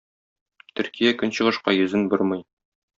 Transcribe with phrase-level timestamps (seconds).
[0.79, 2.47] Төркия көнчыгышка йөзен бормый